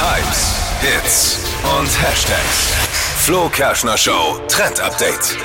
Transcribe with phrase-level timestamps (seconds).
[0.00, 1.38] Hypes, Hits
[1.76, 2.72] und Hashtags.
[3.16, 5.36] Flo Kerschner Show Trend Update.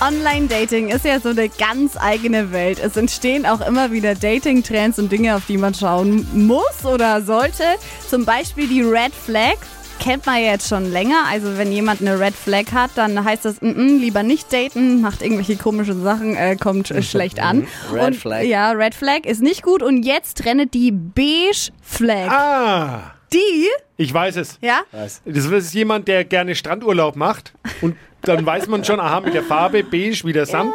[0.00, 2.78] Online-Dating ist ja so eine ganz eigene Welt.
[2.78, 7.64] Es entstehen auch immer wieder Dating-Trends und Dinge, auf die man schauen muss oder sollte.
[8.08, 9.56] Zum Beispiel die Red Flag.
[9.98, 11.24] Kennt man ja jetzt schon länger.
[11.28, 15.00] Also wenn jemand eine Red Flag hat, dann heißt das, mm -mm, lieber nicht daten,
[15.00, 17.66] macht irgendwelche komischen Sachen, äh, kommt äh, schlecht an.
[17.92, 18.44] Red und, Flag.
[18.44, 19.82] Ja, Red Flag ist nicht gut.
[19.82, 22.30] Und jetzt trennt die Beige Flag.
[22.30, 24.58] Ah, Die, ich weiß es.
[24.60, 24.80] ja,
[25.24, 27.52] Das ist jemand, der gerne Strandurlaub macht.
[27.82, 30.74] Und dann weiß man schon, aha, mit der Farbe beige wie der Sand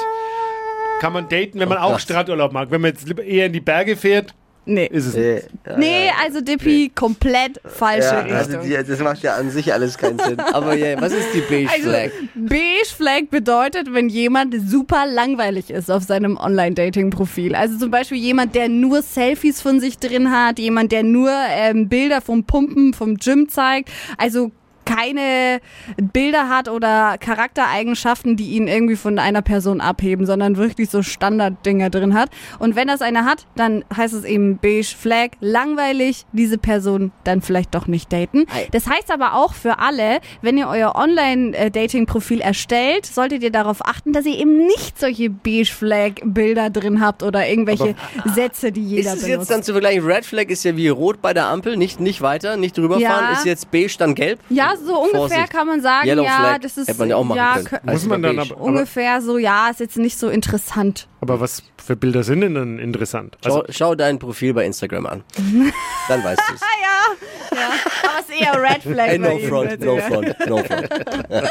[0.99, 2.01] kann man daten, wenn man auch Gott.
[2.01, 2.71] Strandurlaub mag.
[2.71, 4.33] Wenn man jetzt eher in die Berge fährt,
[4.65, 4.87] nee.
[4.87, 5.25] ist es nicht.
[5.25, 8.37] Äh, ja, Nee, also Dippi, komplett falsche ja, Richtung.
[8.37, 10.39] also die, das macht ja an sich alles keinen Sinn.
[10.53, 12.11] Aber ja, was ist die Beige Also, Flag?
[12.35, 17.55] Beige Flag bedeutet, wenn jemand super langweilig ist auf seinem Online-Dating-Profil.
[17.55, 21.89] Also zum Beispiel jemand, der nur Selfies von sich drin hat, jemand, der nur ähm,
[21.89, 23.89] Bilder vom Pumpen, vom Gym zeigt.
[24.17, 24.51] Also
[24.85, 25.59] keine
[25.97, 31.89] Bilder hat oder Charaktereigenschaften, die ihn irgendwie von einer Person abheben, sondern wirklich so Standarddinger
[31.89, 32.29] drin hat.
[32.59, 37.41] Und wenn das einer hat, dann heißt es eben beige Flag, langweilig, diese Person dann
[37.41, 38.45] vielleicht doch nicht daten.
[38.71, 44.13] Das heißt aber auch für alle, wenn ihr euer Online-Dating-Profil erstellt, solltet ihr darauf achten,
[44.13, 47.95] dass ihr eben nicht solche beige Flag-Bilder drin habt oder irgendwelche
[48.33, 49.27] Sätze, die jeder Ist benutzt.
[49.27, 50.05] jetzt dann zu vergleichen?
[50.05, 53.31] Red Flag ist ja wie rot bei der Ampel, nicht, nicht weiter, nicht drüber Ja.
[53.33, 54.39] Ist jetzt beige dann gelb?
[54.49, 55.49] ja, so ungefähr Vorsicht.
[55.51, 57.67] kann man sagen, Yellow ja, Flag das ist hätte man ja auch machen ja, können.
[57.85, 61.07] kö- Muss man dann aber, ungefähr so, ja, ist jetzt nicht so interessant.
[61.21, 63.37] aber was für Bilder sind denn dann interessant?
[63.45, 65.23] Schau, Also, schau dein Profil bei Instagram an.
[66.07, 66.61] Dann weißt du es.
[66.61, 67.69] Ja, ja,
[68.03, 69.07] aber es ist eher Red Flag.
[69.07, 69.85] Hey, no front, bitte.
[69.85, 70.89] no front, no front.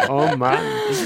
[0.09, 0.59] oh Mann.